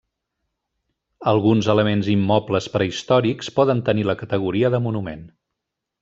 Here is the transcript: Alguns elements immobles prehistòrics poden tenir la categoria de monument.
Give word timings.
Alguns 1.31 1.67
elements 1.73 2.09
immobles 2.15 2.69
prehistòrics 2.77 3.51
poden 3.61 3.83
tenir 3.91 4.07
la 4.13 4.17
categoria 4.25 4.77
de 4.77 4.81
monument. 4.91 5.23